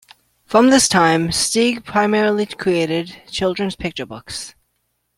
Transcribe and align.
From 0.47 0.71
this 0.71 0.87
time, 0.89 1.27
Steig 1.27 1.85
primarily 1.85 2.47
created 2.47 3.21
children's 3.29 3.75
picture 3.75 4.07
books. 4.07 4.55